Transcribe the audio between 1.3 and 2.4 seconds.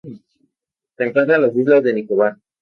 en las islas de Nicobar.